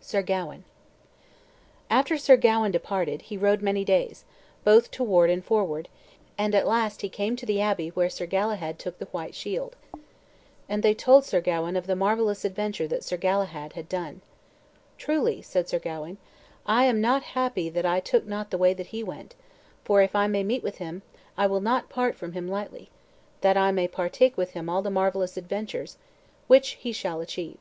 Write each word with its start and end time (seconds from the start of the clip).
SIR 0.00 0.22
GAWAIN 0.22 0.64
After 1.88 2.18
Sir 2.18 2.36
Gawain 2.36 2.72
departed, 2.72 3.22
he 3.22 3.36
rode 3.36 3.62
many 3.62 3.84
days, 3.84 4.24
both 4.64 4.90
toward 4.90 5.30
and 5.30 5.44
forward, 5.44 5.88
and 6.36 6.56
at 6.56 6.66
last 6.66 7.02
he 7.02 7.08
came 7.08 7.36
to 7.36 7.46
the 7.46 7.60
abbey 7.60 7.90
where 7.90 8.10
Sir 8.10 8.26
Galahad 8.26 8.80
took 8.80 8.98
the 8.98 9.04
white 9.14 9.32
shield. 9.32 9.76
And 10.68 10.82
they 10.82 10.92
told 10.92 11.24
Sir 11.24 11.40
Gawain 11.40 11.76
of 11.76 11.86
the 11.86 11.94
marvellous 11.94 12.44
adventure 12.44 12.88
that 12.88 13.04
Sir 13.04 13.16
Galahad 13.16 13.74
had 13.74 13.88
done. 13.88 14.22
"Truly," 14.98 15.40
said 15.40 15.68
Sir 15.68 15.78
Gawain, 15.78 16.18
"I 16.66 16.86
am 16.86 17.00
not 17.00 17.22
happy 17.38 17.68
that 17.70 17.86
I 17.86 18.00
took 18.00 18.26
not 18.26 18.50
the 18.50 18.58
way 18.58 18.74
that 18.74 18.88
he 18.88 19.04
went, 19.04 19.36
for, 19.84 20.02
if 20.02 20.16
I 20.16 20.26
may 20.26 20.42
meet 20.42 20.64
with 20.64 20.78
him, 20.78 21.02
I 21.38 21.46
will 21.46 21.60
not 21.60 21.88
part 21.88 22.16
from 22.16 22.32
him 22.32 22.48
lightly, 22.48 22.90
that 23.42 23.56
I 23.56 23.70
may 23.70 23.86
partake 23.86 24.36
with 24.36 24.50
him 24.50 24.68
all 24.68 24.82
the 24.82 24.90
marvellous 24.90 25.36
adventures 25.36 25.96
which 26.48 26.70
he 26.70 26.90
shall 26.90 27.20
achieve." 27.20 27.58